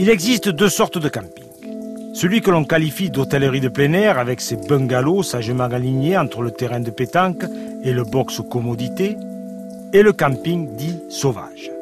Il 0.00 0.08
existe 0.10 0.48
deux 0.48 0.68
sortes 0.68 0.98
de 0.98 1.08
camping. 1.08 1.44
Celui 2.14 2.40
que 2.40 2.52
l'on 2.52 2.62
qualifie 2.62 3.10
d'hôtellerie 3.10 3.60
de 3.60 3.68
plein 3.68 3.92
air 3.94 4.16
avec 4.16 4.40
ses 4.40 4.54
bungalows 4.54 5.24
sagement 5.24 5.64
alignés 5.64 6.16
entre 6.16 6.40
le 6.42 6.52
terrain 6.52 6.78
de 6.78 6.92
pétanque 6.92 7.44
et 7.82 7.92
le 7.92 8.04
box 8.04 8.40
commodité, 8.48 9.16
et 9.92 10.02
le 10.02 10.12
camping 10.12 10.76
dit 10.76 11.00
sauvage. 11.08 11.72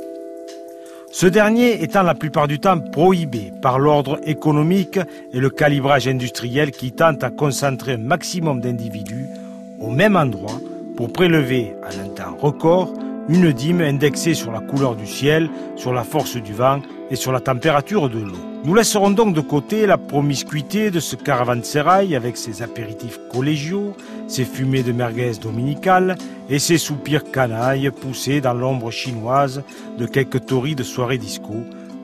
Ce 1.12 1.26
dernier 1.26 1.82
étant 1.82 2.02
la 2.02 2.14
plupart 2.14 2.48
du 2.48 2.58
temps 2.58 2.78
prohibé 2.80 3.52
par 3.60 3.78
l'ordre 3.78 4.18
économique 4.24 4.98
et 5.34 5.38
le 5.38 5.50
calibrage 5.50 6.08
industriel 6.08 6.70
qui 6.70 6.92
tente 6.92 7.22
à 7.22 7.28
concentrer 7.28 7.92
un 7.92 7.98
maximum 7.98 8.62
d'individus 8.62 9.26
au 9.78 9.90
même 9.90 10.16
endroit 10.16 10.58
pour 10.96 11.12
prélever 11.12 11.74
en 11.82 12.00
un 12.02 12.08
temps 12.14 12.36
record 12.40 12.94
une 13.28 13.52
dîme 13.52 13.80
indexée 13.80 14.34
sur 14.34 14.52
la 14.52 14.60
couleur 14.60 14.94
du 14.94 15.06
ciel, 15.06 15.50
sur 15.76 15.92
la 15.92 16.04
force 16.04 16.36
du 16.36 16.52
vent 16.52 16.80
et 17.10 17.16
sur 17.16 17.32
la 17.32 17.40
température 17.40 18.08
de 18.08 18.20
l'eau. 18.20 18.36
Nous 18.64 18.74
laisserons 18.74 19.10
donc 19.10 19.34
de 19.34 19.40
côté 19.40 19.86
la 19.86 19.98
promiscuité 19.98 20.90
de 20.90 21.00
ce 21.00 21.16
caravansérail 21.16 22.16
avec 22.16 22.36
ses 22.36 22.62
apéritifs 22.62 23.18
collégiaux, 23.30 23.94
ses 24.26 24.44
fumées 24.44 24.82
de 24.82 24.92
merguez 24.92 25.32
dominicales 25.40 26.16
et 26.48 26.58
ses 26.58 26.78
soupirs 26.78 27.30
canailles 27.30 27.90
poussés 27.90 28.40
dans 28.40 28.54
l'ombre 28.54 28.90
chinoise 28.90 29.62
de 29.98 30.06
quelques 30.06 30.44
de 30.46 30.82
soirée 30.82 31.18
disco 31.18 31.54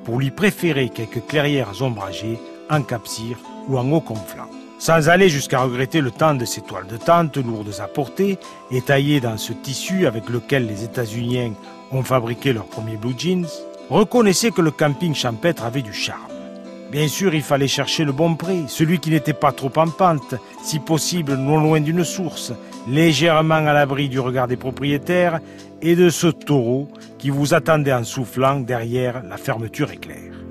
pour 0.05 0.19
lui 0.19 0.31
préférer 0.31 0.89
quelques 0.89 1.27
clairières 1.27 1.83
ombragées 1.83 2.39
en 2.71 2.83
capcir 2.83 3.39
ou 3.69 3.77
en 3.77 3.91
haut 3.93 4.01
conflant 4.01 4.49
sans 4.83 5.09
aller 5.09 5.29
jusqu'à 5.29 5.61
regretter 5.61 6.01
le 6.01 6.11
temps 6.11 6.35
de 6.35 6.45
ces 6.45 6.61
toiles 6.61 6.89
de 6.89 6.97
tente 6.97 7.37
lourdes 7.37 7.77
à 7.79 7.87
porter 7.87 8.37
et 8.73 8.81
taillées 8.81 9.21
dans 9.21 9.37
ce 9.37 9.53
tissu 9.53 10.09
avec 10.09 10.29
lequel 10.29 10.67
les 10.67 10.83
États-Unis 10.83 11.53
ont 11.93 12.03
fabriqué 12.03 12.53
leurs 12.53 12.67
premiers 12.67 12.97
blue 12.97 13.15
jeans, 13.17 13.47
reconnaissez 13.91 14.51
que 14.51 14.61
le 14.61 14.73
camping 14.73 15.15
champêtre 15.15 15.63
avait 15.63 15.83
du 15.83 15.93
charme. 15.93 16.33
Bien 16.91 17.07
sûr, 17.07 17.33
il 17.33 17.43
fallait 17.43 17.69
chercher 17.69 18.03
le 18.03 18.11
bon 18.11 18.35
prix, 18.35 18.65
celui 18.67 18.99
qui 18.99 19.11
n'était 19.11 19.35
pas 19.35 19.53
trop 19.53 19.71
en 19.77 19.87
pente, 19.87 20.35
si 20.65 20.81
possible 20.81 21.37
non 21.37 21.61
loin 21.61 21.81
d'une 21.81 22.03
source, 22.03 22.53
légèrement 22.89 23.55
à 23.55 23.73
l'abri 23.73 24.09
du 24.09 24.19
regard 24.19 24.49
des 24.49 24.57
propriétaires 24.57 25.39
et 25.81 25.95
de 25.95 26.11
ce 26.11 26.27
taureau 26.27 26.89
qui 27.19 27.31
vous 27.31 27.55
attendait 27.55 27.93
en 27.93 28.03
soufflant 28.03 28.59
derrière 28.59 29.23
la 29.23 29.37
fermeture 29.37 29.93
éclair. 29.93 30.42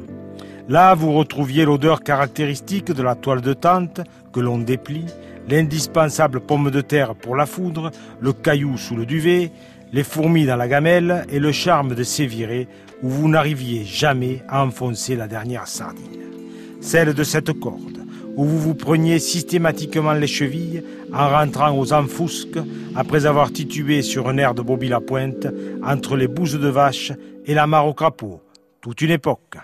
Là, 0.72 0.96
vous 0.96 1.12
retrouviez 1.12 1.66
l'odeur 1.66 2.02
caractéristique 2.02 2.94
de 2.94 3.04
la 3.04 3.16
toile 3.16 3.42
de 3.42 3.52
tente 3.52 4.00
que 4.32 4.40
l'on 4.40 4.58
déplie, 4.58 5.06
l'indispensable 5.50 6.40
pomme 6.40 6.72
de 6.72 6.80
terre 6.80 7.14
pour 7.14 7.36
la 7.36 7.46
foudre, 7.46 7.92
le 8.22 8.32
caillou 8.32 8.78
sous 8.78 8.96
le 8.96 9.06
duvet, 9.06 9.52
les 9.92 10.06
fourmis 10.06 10.46
dans 10.46 10.56
la 10.56 10.70
gamelle 10.70 11.26
et 11.30 11.40
le 11.40 11.52
charme 11.52 11.94
de 11.94 12.04
sévirer 12.04 12.70
où 13.04 13.10
vous 13.10 13.28
n'arriviez 13.28 13.84
jamais 13.84 14.44
à 14.48 14.64
enfoncer 14.64 15.18
la 15.18 15.28
dernière 15.28 15.68
sardine. 15.68 16.22
Celle 16.80 17.14
de 17.14 17.24
cette 17.26 17.52
corde, 17.52 18.06
où 18.38 18.46
vous 18.46 18.60
vous 18.60 18.76
preniez 18.76 19.20
systématiquement 19.20 20.14
les 20.14 20.26
chevilles 20.26 20.86
en 21.14 21.28
rentrant 21.28 21.78
aux 21.78 21.92
enfousques 21.92 22.60
après 22.96 23.26
avoir 23.26 23.52
titubé 23.52 24.02
sur 24.02 24.30
un 24.30 24.38
air 24.38 24.54
de 24.54 24.62
Bobby 24.62 24.88
la 24.88 25.02
Pointe 25.02 25.48
entre 25.84 26.16
les 26.16 26.30
bouses 26.30 26.58
de 26.58 26.70
vache 26.70 27.12
et 27.46 27.56
la 27.56 27.68
mare 27.68 27.88
au 27.88 27.94
crapaud. 27.94 28.40
Toute 28.80 29.02
une 29.02 29.12
époque. 29.12 29.58